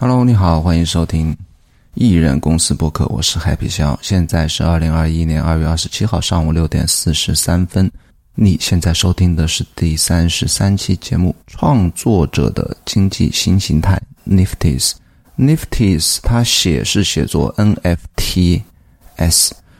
[0.00, 1.36] Hello，你好，欢迎收听
[1.94, 7.90] 艺人公司播客，我是 Happy 肖，现在是二零二一年二月二十七号上午六点四十三分。
[8.36, 14.00] 你现在收听的是第三十三期节目《创作者的经济新形态》
[14.32, 14.92] （Nifties）。
[15.36, 18.62] Nifties 它写是写作 NFTs，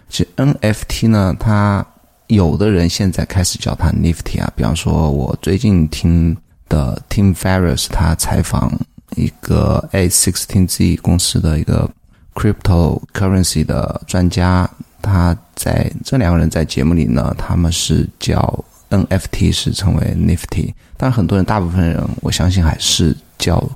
[0.08, 1.86] 其实 NFT 呢，它
[2.26, 6.36] 有的人现在开始叫它 Nifty 啊，比方说我最近听
[6.68, 8.76] 的 Tim Ferriss 他采访。
[9.16, 11.90] 一个 A sixteen Z 公司的一个
[12.34, 14.68] cryptocurrency 的专家，
[15.02, 23.68] 他在这两个人在节目里呢，他们是叫 NFT 是称为 Nifty，但很多人大部分人我相信还是叫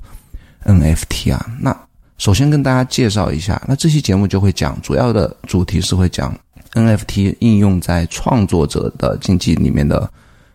[0.65, 1.45] NFT 啊。
[1.59, 1.77] 那
[2.17, 6.33] 首先跟大家介绍一下，那这期节目就会讲主要的主题是会讲
[6.73, 10.09] NFT 应用在创作者的经济里面的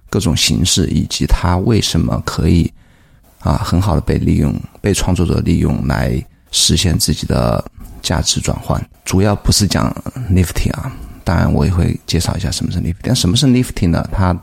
[0.08, 2.72] 各种形式，以及它为什么可以。
[3.40, 6.20] 啊，很好的被利用，被创作者利用来
[6.50, 7.64] 实现自己的
[8.02, 8.84] 价值转换。
[9.04, 9.94] 主要不是讲
[10.30, 12.96] Nifty 啊，当然我也会介绍一下什么是 Nifty。
[13.02, 14.08] 但什么是 Nifty 呢？
[14.12, 14.36] 它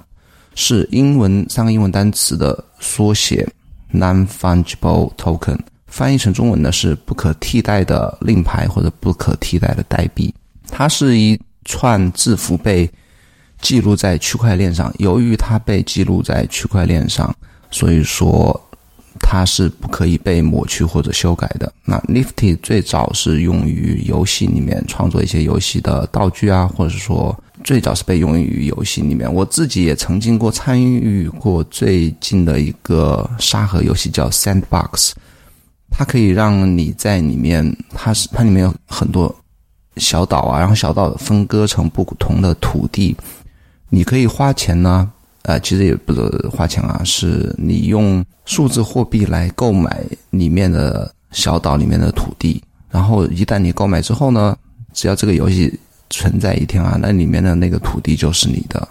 [0.56, 3.48] 是英文三个英文单词的缩写
[3.94, 10.34] ，Non-Fungible Token，翻译成中文呢是不可替代的令牌或者不可替代的代币。
[10.70, 12.90] 它是一串字符被
[13.62, 17.36] 记录在区块链上，由于它被记录在区块链上，
[17.70, 18.60] 所以说。
[19.20, 21.72] 它是不可以被抹去或者修改的。
[21.84, 29.32] 那 Nifty 最早是用于游戏里面创作一些游戏的道具啊，或者说最早是被用于游戏里面。
[29.32, 35.12] 我自己也曾经过参与过最近的一个沙盒游戏叫 Sandbox，
[35.90, 39.34] 它可以让你在里面，它是它里面有很多
[39.98, 43.16] 小岛啊，然后小岛分割成不同的土地，
[43.90, 45.12] 你可以花钱呢。
[45.48, 54.58] 呃，其实也不是花钱啊，是你用数字货币来购买里面的小岛里面的土地，然后一旦你购买之后呢，
[54.92, 55.72] 只要这个游戏
[56.10, 58.88] 存在一天啊，那里面的那个土地就是你的，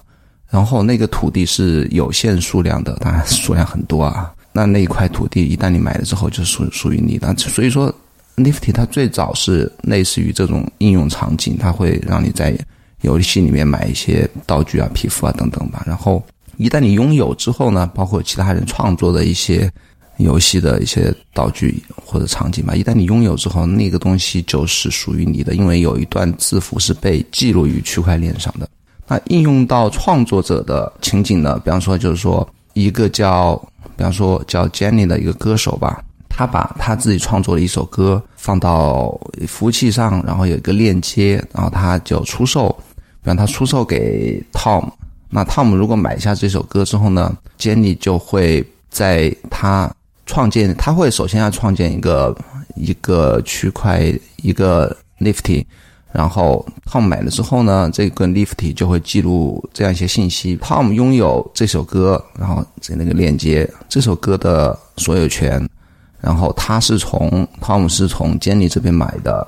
[0.48, 7.93] 然后那个土地是有限数量的，当然 数量很多啊，那那一块土地一旦你买了之后就属属于你的，所以说
[8.37, 12.57] ，Nifty 它最早是类似于这种应用场景，它会让你在
[13.01, 16.23] 游戏里面买一些道具啊、皮肤啊等等吧，然后。
[16.57, 19.70] 一旦你拥有之后呢，包括其他人创作的一些
[20.19, 28.69] 游戏的一些道具或者场景吧，一旦你拥有之后，那个东西就是属于你的，因为有一段字符是被记录于区块链上的。
[29.07, 31.61] 那应用到创作者的情景呢？
[31.64, 33.55] 比方说，就是说一个叫，
[33.97, 42.69] 比方说叫 Jenny 的一个歌手吧，他把他自己创作的一首歌放到服务器上，然后有一个链接，然后他就出售，
[43.20, 44.89] 比方他出售给 Tom。
[45.34, 49.92] 那汤姆如果买下这首歌之后呢，Jenny 就会在他
[50.27, 52.33] 创建，他会首先要创建一个
[52.77, 55.64] 一个区块一个 Nifty，
[56.12, 60.55] 然后 Tom 买了之后呢，这个 Nifty 就会记录这样一些信息。
[60.58, 65.68] 汤姆拥有这首歌，然后在那个链接这首歌的所有权，
[66.20, 69.45] 然后他是从汤姆是从 Jenny 这边买的，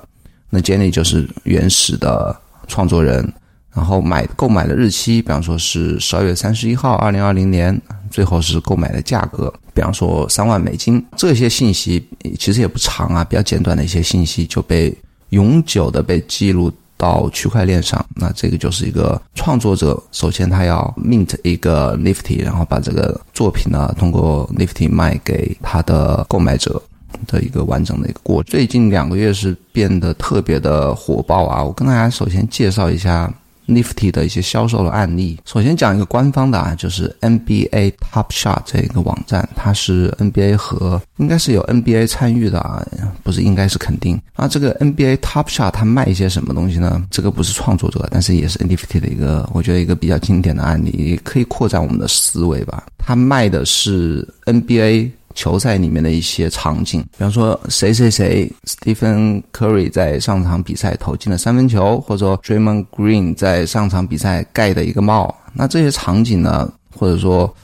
[0.50, 2.36] 那 Jenny 就是原始的
[2.66, 3.32] 创作人。
[3.76, 7.78] 然后买购买的日期，比方说是十二月三十一号，二零二零年，
[8.10, 11.04] 最后是购买的价格，比方说三万美金。
[11.14, 12.02] 这些信息
[12.38, 14.96] 其实也不长啊，比较简短的一些信息就被
[15.28, 18.02] 永久的被记录到区块链上。
[18.14, 26.82] 那这个就是一个创作者，首先他要 mint 一个 Nifty，然后把这个作品呢通过 Nifty 卖给他的购买者
[27.26, 28.42] 的一个完整的一个过。
[28.44, 31.62] 最近两个月是变得特别的火爆啊！
[31.62, 33.30] 我跟大家首先介绍一下。
[33.66, 42.86] Nifty 的一些销售的案例，首先讲一个官方的啊，就是 NBA Top Shot 这一个网站，它是 NBA 和应该是有 NBA 参与的啊，
[43.22, 44.46] 不是应该是肯定啊。
[44.46, 47.04] 这个 NBA Top Shot 它卖一些什么东西呢？
[47.10, 52.84] 这个不是创作者，但是也是 Nifty 的一个，我觉得一个比较经典的案例，也可以扩展我们的思维吧。
[52.98, 55.10] 它卖的是 NBA。
[55.36, 67.54] 球赛里面的一些场景，比方说谁谁谁，Stephen Curry 在上场比赛投进了三分球，或者说 Draymond Green 在上场比赛盖的一个帽，那这些场景呢，或者说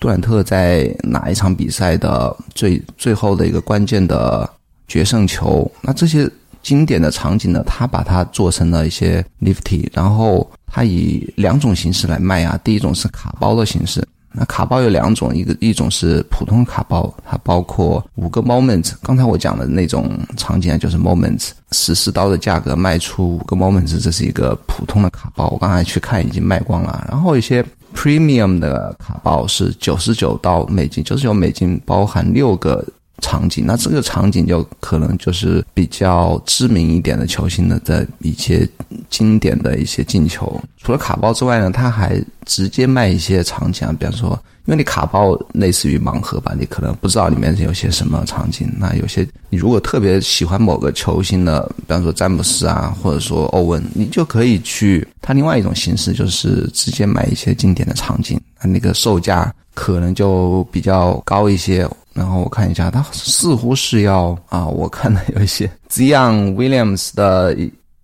[0.00, 4.48] 杜兰特在哪一场比赛的最最后的一个关键的
[4.88, 6.28] 决胜球，那这些
[6.62, 14.02] 经典的场景呢，他把它做成了一些 Nifty，然后他以两种形式来卖啊，第一种是卡包的形式。
[14.32, 18.92] 那卡包有两种，一个一种是普通卡包，它包括五个 moment。
[19.02, 25.48] 刚才我讲的那种场景就是 moment，十四刀的价格卖出五个 moment，这是一个普通的卡包。
[25.48, 27.06] 我刚才去看已经卖光了。
[27.10, 27.64] 然后一些
[27.94, 32.84] premium 的卡包是九十九刀美金，九十九美金包含六个
[33.20, 38.68] 场景，那这个场景就可能就是比较知名一点的球星的的一些
[39.08, 40.60] 经典的一些进球。
[40.76, 44.38] 除了卡包之外呢，他还直接卖一些场景啊，比方说。
[44.66, 48.70] 因为你卡包类似于盲盒吧，你可能不知道里面有些什么场景。
[48.76, 55.08] 那有些你如果特别喜欢某个球星的，比方说詹姆斯啊，或者说欧文，你就可以去。
[55.22, 61.88] 他另外一种形式就是直接买一些经典的场景，那个售价可能就比较高一些。
[62.12, 67.56] 然后我看一下，他似乎是要啊，我看到有一些 Zion Williams 的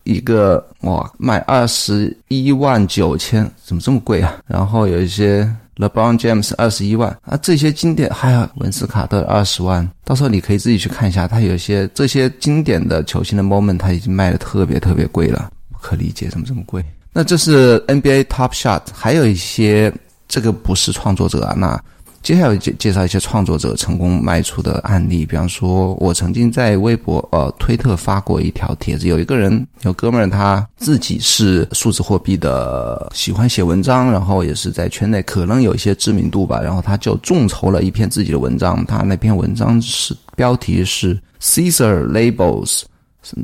[0.05, 4.37] 一个哇，卖二十一万九千，怎么这么贵啊？
[4.47, 5.47] 然后有一些。
[5.77, 16.81] LeBron James 二十一万啊，这些经典还有文斯卡特二十万，到时候你可以自己去看一下，他有些这些经典的球星的 moment，他已经卖的特别特别贵了，不可理解怎么这么贵。
[17.13, 19.93] 那这是 NBA Top Shot，还有一些
[20.29, 21.83] 这个不是创作者啊，那。
[22.25, 42.85] 接下来介介绍一些创作者成功卖出的案例，比方说，我曾经在微博、呃推特发过一条帖子，有一个人，有哥们儿，他自己是数字货币的，喜欢写文章，然后也是在圈内可能有一些知名度吧，然后他就众筹了一篇自己的文章，他那篇文章是标题是 Caesar Labels，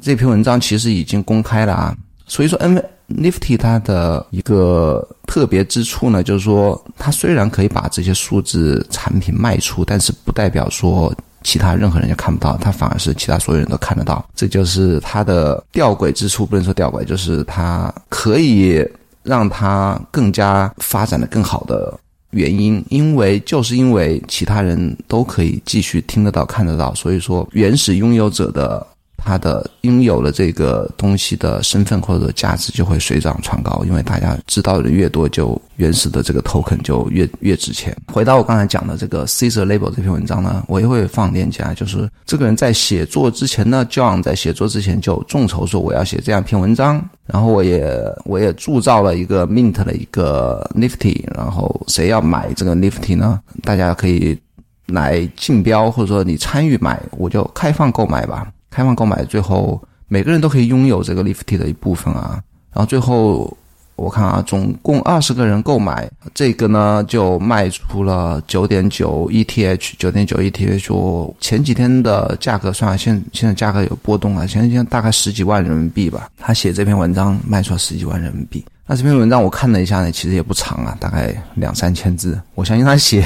[0.00, 1.94] 这篇文章其实已经公开了啊，
[2.26, 2.82] 所以说 N。
[3.10, 11.12] Nifty 它的一个特别之处呢，就是说它虽然可以把这些数字产品卖出，但是不代表说
[11.42, 14.24] 其他任何人也看不到，它反而是其他所有人都看得到。
[14.34, 18.86] 这就是它的吊诡之处，不能说吊诡，就是它可以
[19.22, 21.98] 让它更加发展的更好的
[22.30, 22.82] 原因。
[22.90, 28.86] 因为就是因为其他人都可以继续听得到、看得到，所以说原始拥有者的。
[29.24, 37.96] 它的拥有的这个东西的身份或者价值就会水涨船高，因为大家知道的越多，就原始的这个 token 就越越值钱。
[38.12, 41.72] 回到我刚才讲的这个 c e s a r Label 这篇文章呢，我也会放链接啊。
[41.74, 47.94] 就是这个人在写作之前呢，John 在写作之前就众筹说我要写这样一篇文章，然后我也
[48.24, 53.40] 我也铸造了一个 Mint 的一个 Nifty，然后谁要买这个 Nifty 呢？
[53.62, 54.38] 大家可以
[54.86, 58.46] 来竞标，或者说你参与买，我就开放购买吧。
[58.70, 62.42] 开放购买，最后每个人都可以拥有这个 lift 的一部分啊。
[62.72, 63.56] 然后最后
[63.96, 70.94] 我看啊，总共二十个人购买这个呢，就卖出了九点九 ETH，九点九 ETH。
[70.94, 76.30] 我前几天的价格算了，现现在价格有波动啊，现在现在大概十几万人民币吧。
[76.38, 78.64] 他写这篇文章卖出了十几万人民币。
[78.86, 82.40] 那这篇文章我看了一下呢，其实也不长啊，大概两三千字。
[82.54, 83.22] 我相信他写。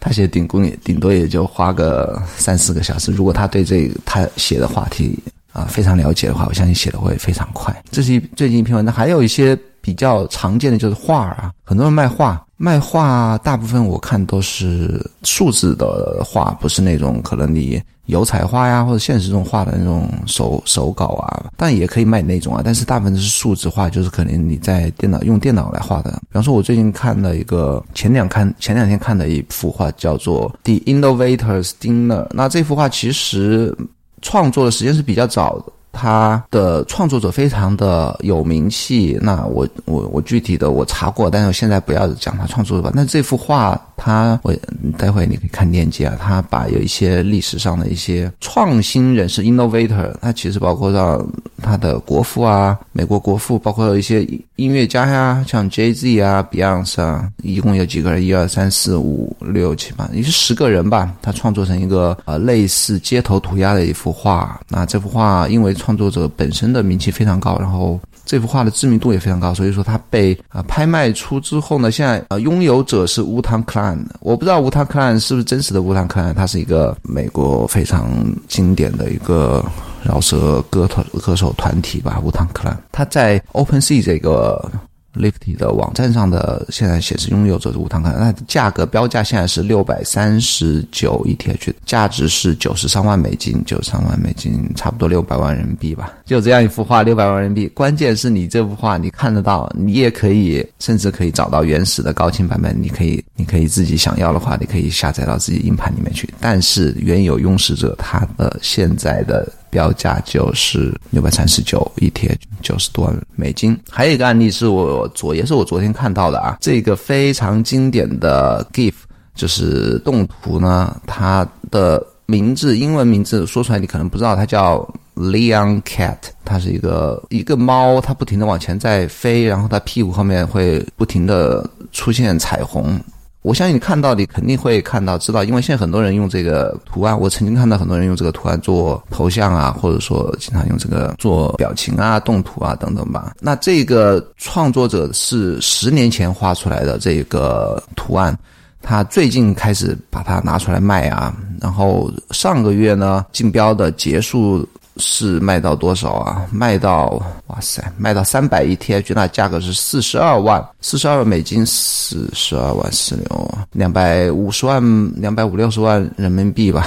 [0.00, 3.10] 他写顶工也顶多也就花个三四个小时。
[3.12, 5.18] 如果他对这他写的话题
[5.52, 7.74] 啊非常了解的话，我相信写的会非常快。
[7.90, 12.44] 这是一最近一篇文章，还有一些比较常见的就是画啊，很多人卖画。
[12.60, 22.60] 卖画大部分我看都是数字的画，不是那种可能你油彩画呀或者现实中画的那种手手稿啊，但也可以卖那种啊。
[22.64, 26.10] 但是大部分是数字画，就是可能你在电脑用电脑来画的。
[26.10, 32.24] 比方说，我最近看了一个前两看前两天看的一幅画，叫做《The Innovators Dinner》。
[32.32, 33.76] 那这幅画其实
[34.20, 35.72] 创作的时间是比较早的。
[35.92, 42.92] 他的创作者非常的有名气，那我我我具体的我查过，但是我现在不要讲他创作的吧。
[42.94, 44.54] 那这幅画，他我
[44.96, 46.16] 待会你可以看链接啊。
[46.20, 51.24] 他把有一些历史上的一些创新人士 （innovator），他其实包括到
[51.62, 54.22] 他的国父啊，美国国父，包括一些
[54.56, 58.18] 音乐家呀，像 Jay Z 啊、Beyonce 啊，一共有几个人？
[58.18, 61.12] 一二三四五六七八，也是十个人吧。
[61.22, 64.60] 他创作成一个呃类似街头涂鸦的一幅画。
[64.68, 73.98] 那这幅画因为创作者本身的名气非常高，然后这幅画的知名度也非常高，所以说它被啊拍卖出之后呢，现在啊拥有者是乌汤克兰。
[74.20, 78.10] 我不知道乌汤克兰是不是真实的乌汤克兰，他是一个美国非常
[78.48, 79.64] 经典的一个
[80.02, 82.76] 饶舌歌团歌手团体吧，乌汤克兰。
[82.92, 84.70] 他在 Open Sea 这个。
[85.14, 96.12] Lifty 的网站上的现在显示拥有者是无糖可那价格标价现在是六百三十九 ETH，价值是九十三万美金，九十三万美金差不多六百万人民币吧。
[96.24, 97.68] 就这样一幅画，六百万人民币。
[97.74, 106.28] 关键是你这幅画你看得到，你也可以甚至可以找到原始的高清版本，你可以你可以自己想要的话，你可以下载到自己硬盘里面去。
[106.38, 109.50] 但是原有拥使者他的现在的。
[109.70, 113.78] 标价就是六百三十九一贴九十多美金。
[113.90, 118.94] 还有一个案例是我昨也是我昨天看到的啊，这个非常经典的 GIF
[119.34, 133.00] 就是动图呢，它的名字英文名字说出来你可能不知道，它叫 Leon Cat，它是一个一个猫，它不停的往前在飞，然后它屁股后面会不停的出现彩虹。
[133.42, 143.34] 我相信你看到，你肯定会看到知道，因为现在很多人用这个图案，我曾经看到很多人用这个图案做头像啊，或者说经常用这个做表情啊、动图啊等等吧。
[143.40, 148.36] 那这个创作者是十年前画出来的这个图案，
[148.82, 154.68] 他最近开始把它拿出来卖啊，然后上个月呢竞标的结束。
[154.98, 156.46] 是卖到多少啊？
[156.52, 164.82] 卖到哇塞，卖到三百一 TH，那价格是四十二万，四十二美金，四十二万四六，两百五十万，
[165.16, 166.86] 两百五六十万人民币吧。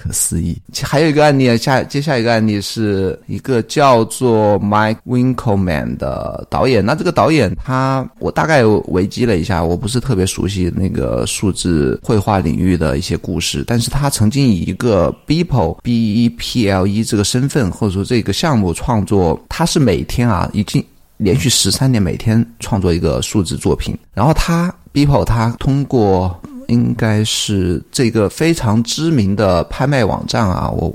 [0.00, 0.56] 不可思议！
[0.82, 6.84] 还有一个案例啊，下接下一个案例是一个叫做 Mike Winkelman 的导演。
[6.84, 20.82] 那这个导演他，我大概维基了一下，我不是特别熟悉那个数字绘画领域的一些故事，但是他曾经以一个 Beeple B E P L E 这个身份或者说这个项目创作，他是每天啊，已经
[21.18, 23.94] 连续十三年每天创作一个数字作品。
[24.14, 26.40] 然后他 Beeple 他通过。
[26.70, 30.90] 应该是这个非常知名的拍卖网站啊，我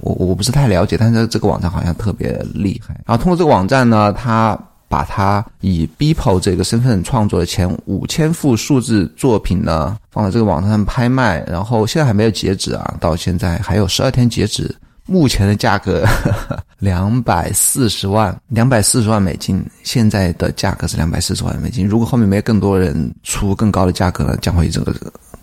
[0.00, 2.94] 我我不是太了解，但是这个网站好像特别厉害。
[3.04, 4.58] 然后通过这个网站呢，他
[4.88, 14.74] 把他以 Beeple 这个身份创作的前五千幅数字作品呢，放在这个网站上拍卖，然后现在还没有截止啊，到现在还有十二天截止。
[15.06, 16.04] 目前的价格
[16.78, 19.64] 两百四十万，两百四十万美金。
[19.82, 21.86] 现在的价格是两百四十万美金。
[21.86, 24.94] 如果后面没有更多人出更高的价格呢，将会这个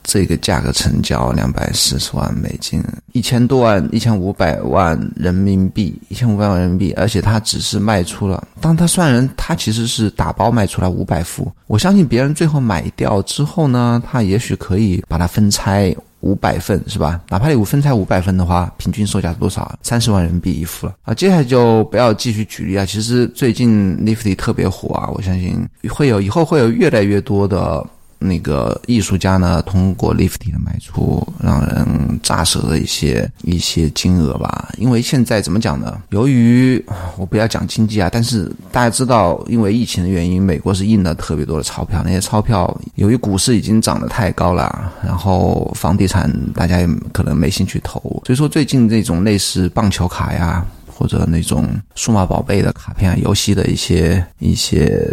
[0.03, 6.91] 这个价格成交两百四十万美金，一千多万，一千五百万人民币，一千五百万人民币。
[6.93, 11.51] 而且他只是卖出了，当他算人，他其实是打包卖出来五百幅。
[11.67, 15.95] 我相信别人最后买掉之后呢，他也许可以把它分拆。
[16.21, 17.19] 五百份是吧？
[17.29, 19.77] 哪怕你五分才五百份的话，平均售价是多少？
[19.83, 21.13] 三十万人民币一副了啊！
[21.13, 22.85] 接下来就不要继续举例啊。
[22.85, 27.85] 其实最近 Nifty 特别火啊，我相信会有以后会有越来越多的。
[28.21, 34.69] 那个艺术家呢，通过 Lifty 的卖出，让人咋舌的一些一些金额吧。
[34.77, 35.99] 因为现在怎么讲呢？
[36.09, 36.83] 由于
[37.17, 42.01] 我不要讲经济啊，但是大家知道，因为疫情的原因，美国是印了特别多的钞票。
[42.05, 50.65] 那些钞票由于股市已经涨得太高了，然后房地产大家也可能没兴趣投，所以说最近这种类似棒球卡呀。
[51.01, 55.03] 或者那种数码宝贝的卡片、游戏的一些一些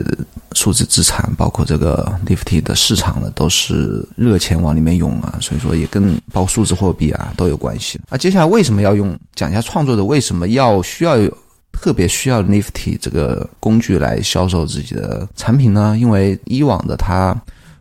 [0.53, 7.99] 数字资产，包括这个 Nifty 的市场呢，都是热钱往里面涌啊，所以说也跟包数字货币啊都有关系。
[8.11, 11.35] 那接下来为什么要用讲一下创作者为什么要需要有
[11.73, 15.97] 特别需要 Nifty 这个工具来销售自己的产品呢？
[15.99, 17.35] 因为以往的他。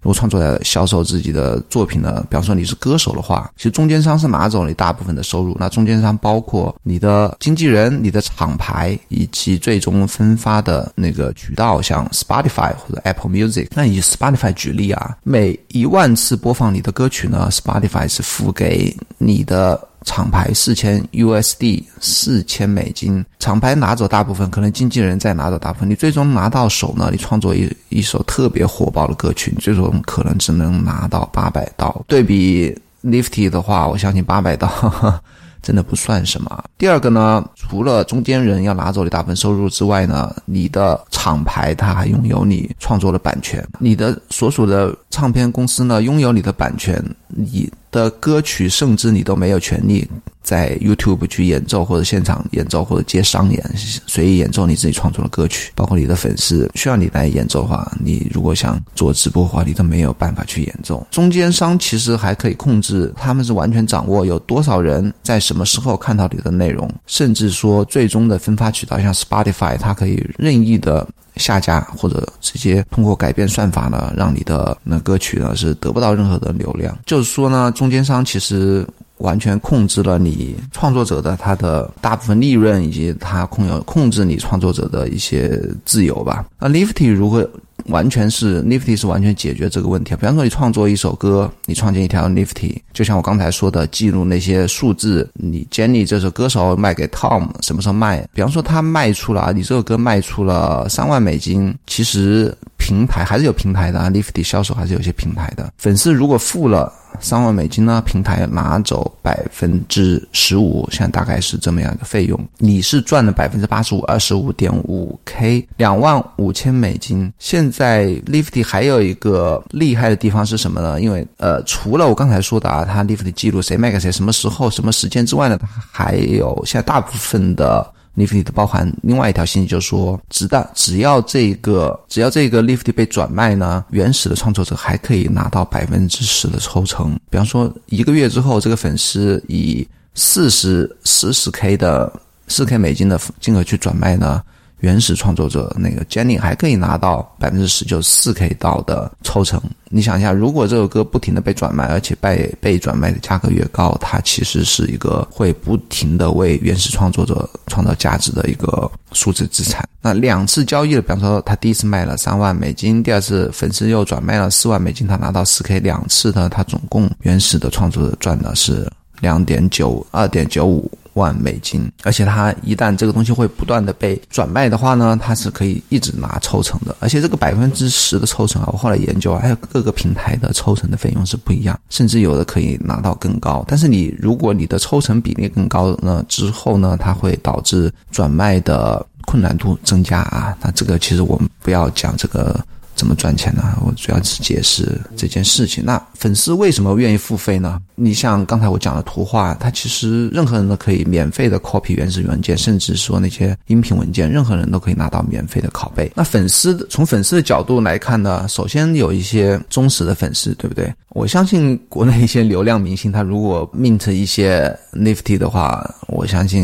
[0.08, 2.26] 如果创作者销售自己的作品呢？
[2.30, 5.54] 比方说你是歌手的话，其实中间商是拿走了你大部分的收入。
[5.60, 13.68] 那中间商包括你的经纪人、你的厂牌以及最终分发的那个渠道，像 Spotify 或者 Apple Music。
[13.76, 19.78] 那以 Spotify 举例啊，每一万次播放你的歌曲呢，Spotify 是付给你的。
[20.08, 25.90] 厂牌四千 USD 四千美金，厂牌拿走大部分，可能经纪人再拿走大部分。
[25.90, 27.10] 你最终拿到手呢？
[27.12, 32.06] 你创作一一首特别火爆的歌曲，最终可能只能拿到八百刀。
[32.08, 32.74] 对比
[33.04, 34.72] Nifty 的话，我相信八百刀。
[35.60, 36.64] 真的不算什么。
[36.78, 50.08] 第二个呢，除了中间人要拿走你大部分收入之外呢，你的厂牌它还拥有你创作的版权，你的所属的唱片公司呢拥有你的版权，你的歌曲甚至你都没有权利。
[50.44, 53.62] 在 YouTube 去演奏或者现场演奏或者接商演，
[54.06, 61.06] 随意演奏你自己创作的歌曲，包括你的粉丝需要你来演奏的话，你如果想做直播的话，你都没有办法去演奏。
[61.12, 71.06] 中间商其实还可以控制，他们是完全掌握有多少人在什么时候看到你的内容，甚至说最终的分发渠道，像 Spotify，它可以任意的
[71.38, 76.98] 下架或者直接通过改变算法呢，让你的那歌曲呢是得不到任何的流量。
[77.06, 78.86] 就是说呢，中间商其实。
[79.18, 86.46] 完全控制了你创作者的他的大部分利润，以及他控有控制你创作者的一些自由吧。
[86.60, 87.50] 那 Lifty 如何
[87.88, 90.16] 完全是 Nifty 是完全解决这个问题。
[90.16, 95.30] 比方说，你创作一首歌，你创建一条 Nifty，就像我刚才说的，记录那些数字。
[95.34, 98.28] 你 Jenny 这首歌手卖给 Tom 什么时候卖？
[98.34, 105.74] 比方说他卖出了啊，你这首歌卖出了三万美金，其实平台还是有平台的啊，Lifty 销售还是有些平台的。
[105.78, 106.94] 粉丝如果付了。
[107.20, 108.00] 三万美金呢？
[108.06, 112.40] 平台拿走百分之十五，现在大概是这么样一个费用。
[112.60, 117.34] 你是赚了百分之八十五，二十五点五 K，两万五千美金。
[117.40, 121.02] 现在 Lifty 还有一个厉害的地方是什么呢？
[121.02, 127.94] 因为呃，除了我刚才说的啊，它 Lifty 记录谁卖给谁，什么时候、什么时间之外呢，它还有现在大部分的。
[128.18, 137.18] Nifty 的包含另外一条信息，就是说，只的只要这个只要这个 Nifty 被转卖呢，原始的创作者还可以拿到百分之十的抽成。
[137.30, 142.12] 比方说，一个月之后，这个粉丝以四十四十 K 的
[142.48, 144.44] 四 K 美金的金额去转卖呢。
[144.80, 149.62] 原始创作者那个 Jenny 还可以拿到百分之十九四 K 到的抽成。
[149.90, 159.88] 你想一下，如果这首歌不停的被转卖，而且被被转卖的价格越高，它其实是一个会不停的为原始创作者创造价值的一个数字资产。
[160.02, 168.86] 那两次交易了，比方说他第一次卖了三万美金，第二次粉丝又转卖了四万美金，他拿到四 K，两次呢，他总共原始的创作者赚的是
[169.22, 170.92] 两点九二点九五。
[171.18, 176.96] 万美金，而且它一旦这个东西会不断的被转卖的话呢，它是可以一直拿抽成的。
[177.00, 183.66] 而且这个百分之十的抽成啊，我后来研究，还有各个平台的抽成的费用是不一样，甚至有的可以拿到更高。
[183.68, 190.56] 但是你如果你的抽成比例更高呢，之后呢，它会导致转卖的困难度增加啊。
[190.62, 192.64] 那这个其实我们不要讲这个。
[192.98, 193.78] 怎么赚钱呢？
[193.86, 195.86] 我主要是解释这件事情。
[195.86, 197.80] 那粉丝为什么愿意付费呢？
[197.96, 206.12] 你像刚才我讲的图画，它其实任何人都可以免费的 copy 原始文件，甚至说那些音频文件，任何人都可以拿到免费的拷贝。
[206.16, 210.92] 那粉丝从粉丝的角度来看呢，首先有一些忠实的粉丝，对不对？
[211.10, 216.64] 我相信国内一些流量明星，他如果 mint 一些 Nifty 的话，我相信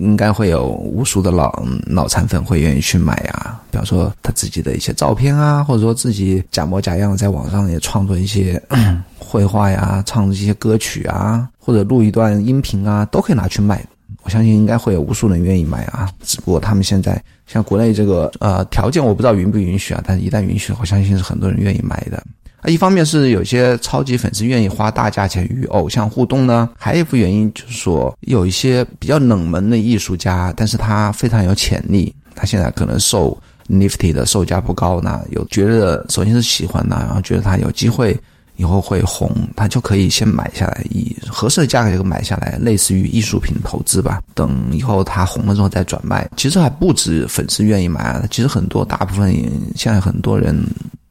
[0.00, 3.60] 应该会有无数的老脑残粉会愿意去买啊。
[3.70, 5.53] 比方说他自己的一些照片啊。
[5.62, 8.60] 或者说自己假模假样在网上也创作一些
[9.18, 13.84] 绘画呀，唱一些歌曲啊，或者录一段音频啊，都可以拿去卖。
[14.22, 16.08] 我相信应该会有无数人愿意买啊。
[16.22, 20.02] 只不过他们现在像国内这个呃条件，我不知道允不允许啊。
[20.06, 22.16] 但是一旦允许，我相信是很多人愿意买的。
[22.60, 33.36] 啊，一方面是有些超级粉丝愿意花大价钱与偶像互动呢，还有一部原因就是说有一些比较冷门的艺术家，但是他非常有潜力，他现在可能受。
[33.68, 38.18] Nifty 的售价不高呢，有觉得首先是喜欢呢，然后觉得它有机会
[38.56, 44.22] 以后会红，他就可以先买下来，以合适的价格就买下来，类似于艺术品投资吧。
[44.34, 46.28] 等以后它红了之后再转卖。
[46.36, 49.34] 其实还不止粉丝愿意买啊，其实很多大部分
[49.74, 50.64] 现在很多人。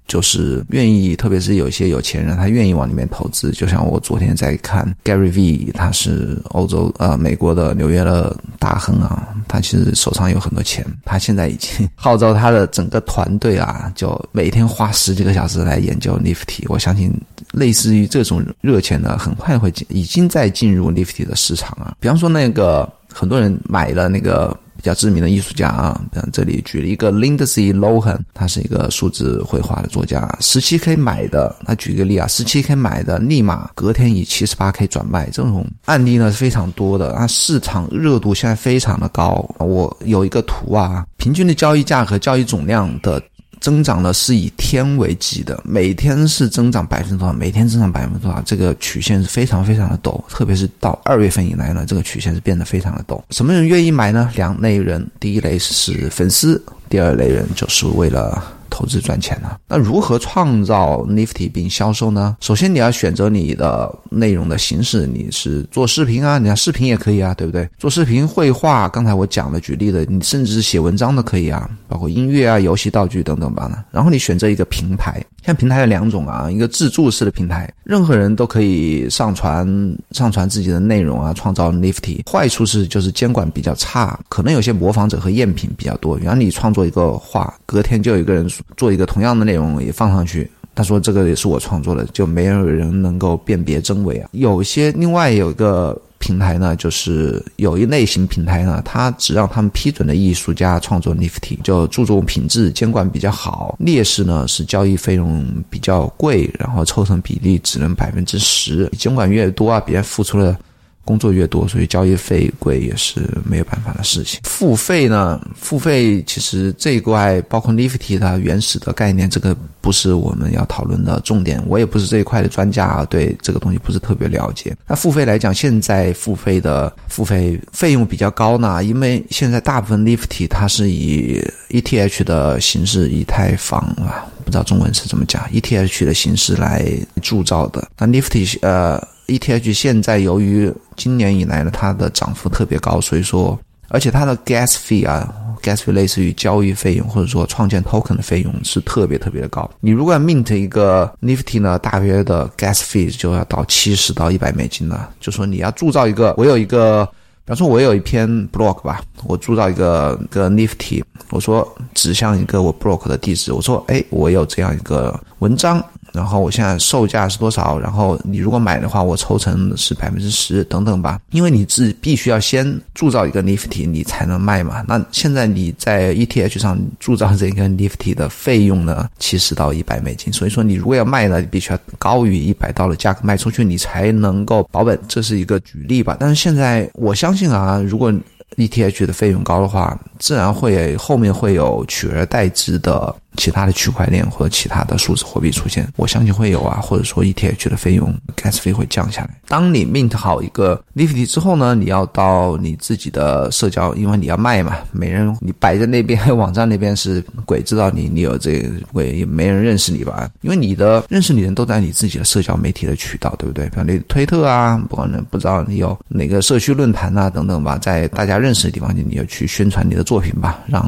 [0.07, 3.51] 就是愿意，特别是有一些有钱人，他愿意往里面投资。
[3.51, 16.63] 就像我昨天在看 Gary V，他是欧洲呃美国的纽约的大亨啊，他其实手上有很多钱，他现在已经号召他的整个团队啊，就每天花十几个小时来研究 Nifty。
[16.67, 17.11] 我相信
[17.51, 21.95] 类似于这种热钱呢，很快会进，已经在进入 Nifty 的市场啊。
[21.99, 24.55] 比方说那个很多人买了那个。
[24.83, 39.49] 比较知名的艺术家啊，像这里举了一个 Lindsay Lohan，他是一个数字绘画的作家，十七 K 买的，他举个例啊，十七 K 买的，立马隔天以七十八 K 转卖，这种案例呢是非常多的，啊，市场热度现在非常的高。
[39.59, 43.23] 我有一个图啊，平均的交易价和交易总量的。
[43.63, 47.33] 增长呢是以天为基的，每天是增长百分之多少？
[47.33, 48.41] 每天增长百分之多少？
[48.41, 53.23] 这个曲线是非常非常的陡，特别是到二月份以来呢，这个曲线是变得非常的陡。
[53.29, 54.29] 什么人愿意买呢？
[54.35, 56.61] 两类人，第一类是粉丝，
[56.93, 58.43] 第二类人就是为了。
[58.75, 59.55] 投资赚钱呢？
[59.67, 62.35] 那如何创造 Nifty 并销售呢？
[62.39, 67.69] 首先你要选择你的内容的形式，你是做视频啊，你看视频也可以啊，对不对？
[67.77, 73.77] 做视频、绘画，刚才我讲的举例的，你甚至是写文章都可以啊，包括音乐啊、游戏道具等等吧呢。
[73.91, 75.23] 然后你选择一个平台。
[75.45, 79.67] 像平台有两种啊，一个自助式的平台，任何人都可以上传
[80.11, 82.27] 上传自己的内容啊，创造 Nifty。
[82.27, 86.17] 坏处是就是监管比较差，可能有些模仿者和赝品比较多。
[86.17, 94.29] 然后你创作一个画，隔天就有一个人做一个同样的内容也放上去，他说这个也是我创作的，就没有人能够辨别真伪啊。
[94.31, 95.99] 有些另外有一个。
[96.19, 103.75] 平台呢，就是有一类型平台呢，它只让他们批准的艺术家创作 NFT，就注重品质，监管比较好。
[103.77, 110.57] 劣势呢是交易费用比较贵，然后抽成比例只能百分之十，监管越多啊，别人付出了。
[111.05, 114.39] 工作越多，所以交易费贵也是没有办法的事情。
[114.43, 115.39] 付费呢？
[115.55, 121.61] 付费其实这一块包括 Nifty 它原始的概念，这个不是我们要讨论的重点。
[121.67, 124.73] 我也不是这一块的专家啊，对这个东西不是特别了解。
[124.87, 136.89] 那付费来讲，现在付费的付费费用比较高呢，因为现在大部分 Nifty 它是以 ETH 的形式，以太坊啊，不知道中文是怎么讲，ETH 的形式来
[137.21, 137.85] 铸造的。
[137.97, 139.05] 那 Nifty 呃。
[139.25, 143.57] ETH 现在由于今年以来呢，它的涨幅特别高，所以说，
[143.93, 149.69] 而且它的 gas fee 啊，gas fee 类似于交易费用或者说创建 token 的费用是特别特别的高。
[149.81, 155.11] 你如果要 mint 一个 Nifty 呢，大约的 gas fee 就要到七十到一百美金了。
[155.19, 157.05] 就说你要铸造一个，我有一个
[157.45, 165.83] 比方说，我有一篇 blog 吧，我铸造一个个 Nifty，我说指向一个我 blog 的地址，我说，哎，我有这样一个文章。
[166.13, 167.79] 然后我现在售价是多少？
[167.79, 171.19] 然后你如果买的话，我抽成是百分之十等等吧。
[171.31, 174.85] 因为你自必须要先铸造一个 Nifty，你才能卖嘛。
[174.87, 180.31] 那现在你在 ETH 上铸造这个 Nifty 的费用呢，七十到一百美金。
[180.31, 184.99] 所以说你如果要卖呢，你必须要高于一百刀的价格卖出去，你才能够保本。
[185.07, 186.15] 这是一个举例吧。
[186.19, 188.13] 但是现在我相信啊，如果
[188.57, 193.15] ETH 的费用高的话，自然会后面会有取而代之的。
[193.37, 199.39] 其他的区块链或者其他的数字货币出现，我相信会有啊，或者说 ETH 的费用 gas 费会降下来。
[199.47, 210.29] 当你 mint 好一个 Nifty 之后呢，你要到你自己的社交，因为你要卖嘛，没人你摆在那边 网站那边是鬼知道你你有这鬼也没人认识你吧？
[210.41, 213.67] 因为你的认识你的人都在你自己的社交媒体的渠道，对不对？
[213.69, 220.83] 比如你推特啊，不管不知道你有哪个社区论坛啊等等吧，在大家认识的地方，你要去宣传你的作品吧，让。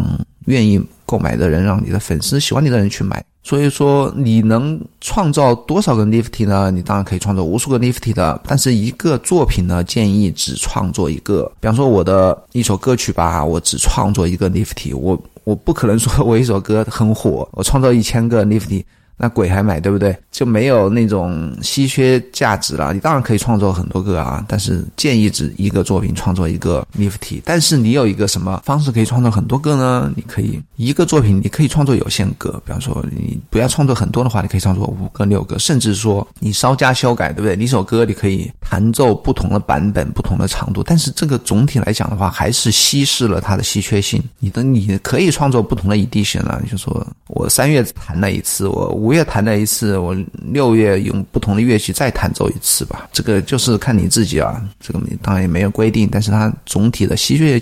[0.46, 3.24] 愿意购买的人，让你的粉丝喜欢你的人去买。
[3.44, 6.72] 所以说，你能创造多少个 Nifty 呢？
[6.72, 8.42] 你当然可以创造无数个 Nifty 的。
[8.48, 11.52] 但是一个作品呢，建议只创作一个。
[11.60, 14.98] 比方说我的一首歌曲吧，我只创作一个 Nifty。
[14.98, 18.84] 我我不可能说我一首歌很火，我创造一千个 Nifty。
[19.18, 20.16] 那鬼还买对不对？
[20.32, 22.94] 就没有那种稀缺价值了。
[22.94, 27.42] 你当然可以创作很多个啊，但是建议只一个作品创作一个 Nifty。
[27.46, 30.12] 但是你有一个什么方式可以创作很多个呢？
[30.16, 37.56] 你可以一个作品你可以创作有限个，比方说你不要创作很多的话，你可以创作五个、六个，甚至说你稍加修改，对不对？
[37.56, 44.22] 你一首歌你可以弹奏不同的版本、不同的长度，但是这个总体来讲的话，还是稀释了它的稀缺性。
[44.40, 49.05] 你的你可以创作不同的 edition 了，你就说我三月弹了一次，我。
[49.06, 53.08] 五月弹了一次，我六月用不同的乐器再弹奏一次吧。
[53.14, 57.62] 这个就是看你自己啊，这个当然也没有规定，但是它总体的稀缺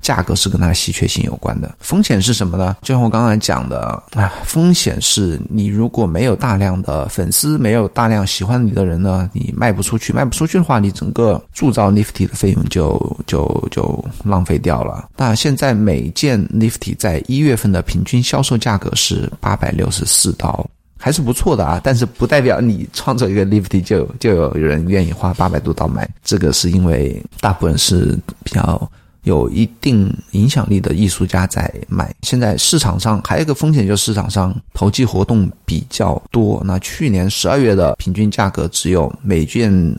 [0.00, 1.74] 价格是跟它的稀缺性有关的。
[1.80, 2.76] 风险是什么呢？
[2.82, 10.12] 就像我刚才讲的啊， 风险是你如果没有大量的粉丝，没有大量喜欢你的人呢，你卖不出去。
[10.12, 15.08] 卖不出去的话，你整个铸造 Nifty 的费用就就就浪费掉了。
[15.16, 20.64] 那现在每件 Nifty 在一月份的平均销售价格是八百六十四刀。
[21.04, 26.08] 还是不错的啊，但是不代表你创作一个 lifty 就就有人愿意花八百多刀买。
[26.24, 28.90] 这个是因为大部分是比较
[29.24, 32.10] 有一定影响力的艺术家在买。
[32.22, 36.62] 现在市场上还有一个风险，就是市场上投机活动比较多。
[36.64, 39.94] 那去年十二月的平均价格只有每件。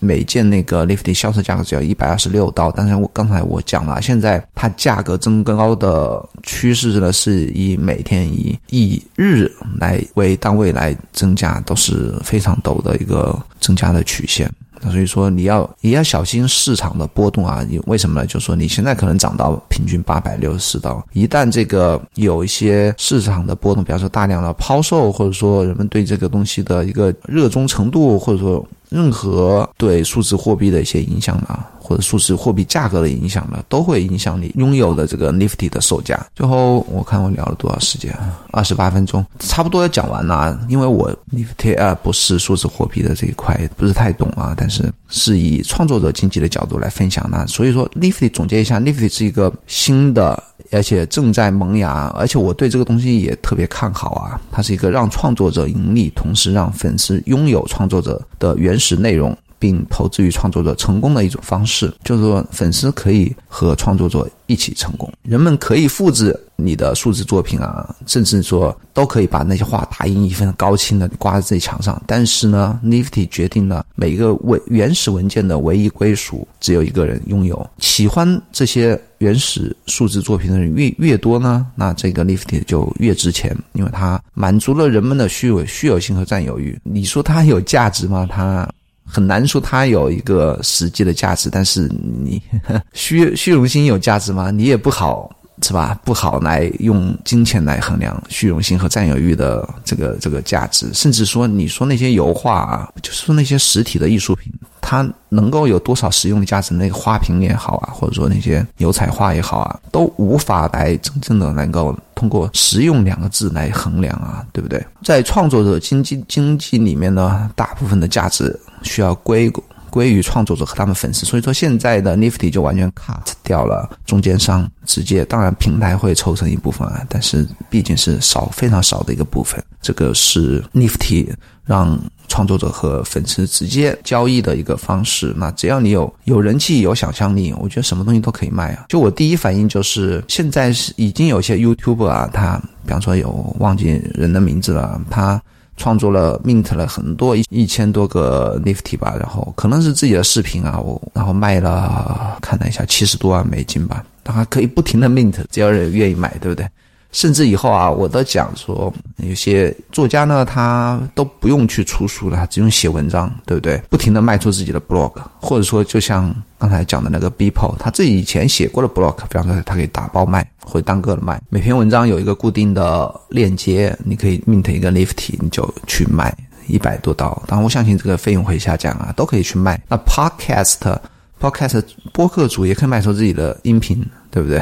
[0.00, 14.50] 每件那个 Lifty 销售价格只要一百二十六刀，但是我刚才我讲了，现在它价格增高的趋势呢，是以每天以以日来为单位来增加，都是非常陡的一个增加的曲线。
[14.90, 17.64] 所以说你要也要小心市场的波动啊！
[17.66, 18.26] 你为什么呢？
[18.26, 28.66] 就是说你现在可能涨到平均八百六十四刀，一旦这个有一些市场的波动，比方说大量的抛售，或者说人们对这个东西的一个热衷程度，或者说。
[28.94, 36.24] 任何对数字货币的一些影响呢，或者数字货币价格的影响呢，都会影响你拥有的这个 Nifty 的售价。
[36.36, 38.40] 最后我看我聊了多少时间啊？
[38.52, 40.56] 二十八分钟，差不多要讲完了。
[40.68, 47.44] 因为我 Nifty 啊不是数字货币的这一块不是太懂啊，但是是以创作者经济的角度来分享呢。
[47.48, 50.40] 所以说 Nifty 总结一下，Nifty 是一个新的。
[50.74, 54.40] 而且正在萌芽，而且我对这个东西也特别看好啊！
[54.50, 59.36] 它是一个让创作者盈利，同时让粉丝拥有创作者的原始内容。
[59.64, 72.02] 并投资于创作者成功的一种方式，就是说粉丝可以和创作者一起成功，人们可以复制你的数字作品啊，甚至说都可以把那些画打印一份高清的挂在自己墙上。
[72.06, 77.66] 但是呢，Nifty 决定了每一个文原始文件的唯一归属只有一个人拥有。
[77.78, 86.78] 喜欢这些原始数字作品的人越越多呢，那这个 Nifty 就越值钱，因为它满足了人们的虚伪虚有性和占有欲。
[86.82, 88.28] 你说它有价值吗？
[88.30, 88.68] 它？
[89.04, 92.42] 很难说它有一个实际的价值，但是你
[92.94, 94.50] 虚虚荣心有价值吗？
[94.50, 95.30] 你也不好
[95.62, 95.98] 是吧？
[96.04, 100.92] 不好来用金钱来衡量虚荣心和占有欲的这个这个价值。
[100.92, 106.74] 甚至说，你说那些油画啊，就是说那些实体的艺术品，它能够有多少实用的价值？
[106.74, 114.84] 那个花瓶也好啊，或者说那些油彩画也好啊，都无法来真正的能够通过实用两个字来衡量啊，对不对？
[115.04, 118.58] 在创作者经济经济里面呢，大部分的价值。
[118.84, 119.50] 需要归
[119.90, 129.62] 归于创作者和他们粉丝，所以说现在的 Nifty 就完全 cut 掉了中间商，直接当然平台会抽成一部分啊，但是毕竟是少非常少的一个部分。
[129.80, 131.28] 这个是 Nifty
[131.64, 135.32] 让创作者和粉丝直接交易的一个方式。
[135.36, 138.86] 那只要你有有人气、有想象力，我觉得什么东西都可以卖啊。
[138.88, 145.40] 就我第一反应就是，现在是已经有些 YouTube 啊，他比方说有忘记人的名字了，他
[145.76, 156.66] 创作了 mint 了很多一一千多个 Nifty 吧，然后可能是自己的视频啊，我然后卖了看了一下七十多万美金吧，他还可以不停的 mint，只要人愿意买，对不对？
[157.14, 163.80] 甚至以后啊，我都讲说，有些作家呢，他都不用去出书了，只用写文章，对不对？
[163.88, 177.40] 不停的卖出自己的 blog，或者说就像刚才讲的那个 BPO，他自己以前写过的 blog，比方说他可以打包卖或者单个的卖，每篇文章有一个固定的链接，你可以 mint 一个 lifty，你就去卖一百多刀。
[177.46, 179.80] 当然，我相信这个费用会下降啊，都可以去卖。
[179.88, 181.80] 那 podcast，podcast
[182.12, 184.60] 播客主也可以卖出自己的音频，对不对？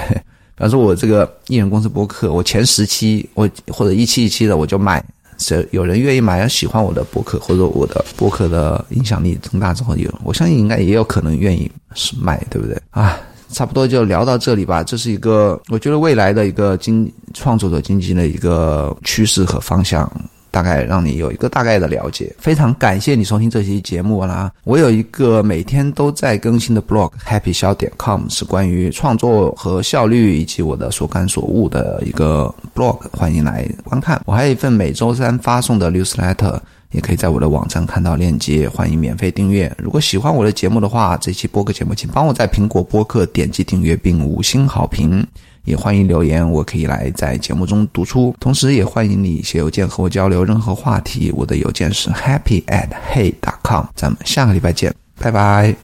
[0.63, 5.05] 比方说，我这个艺人公司播客，我前十期我或者一期一期的我就卖，
[5.37, 13.19] 谁有人愿意买，喜欢我的播客或者我的播客的影响力增大之后，有我相信应该也有可能愿意是卖，对不对啊？
[13.51, 14.85] 差不多就聊到这里吧。
[14.85, 20.09] 这是一个我觉得未来的一个经创作者经济的一个趋势和方向。
[20.53, 22.33] 大概让你有一个大概的了解。
[22.39, 24.53] 非常感谢你收听这期节目啦！
[24.63, 34.21] 我有一个每天都在更新的 blog happy 小点 com，是关于创作和效率以及我的所感所悟的一个 blog，欢迎来观看。
[34.27, 36.61] 我还有一份每周三发送的 newsletter，
[36.91, 39.75] 也可以在我的网站看到链接，欢迎免费订阅。
[39.79, 45.27] 如果喜欢我的节目的话，这期播客节目请帮我在苹果播客点击订阅并五星好评。
[45.65, 48.35] 也欢迎留言，我可以来在节目中读出。
[48.41, 51.33] 同时，也欢迎你写邮件和我交流任何话题。
[51.35, 53.87] 我的邮件是 happy at hey dot com。
[53.95, 55.75] 咱们下个礼拜见，拜拜。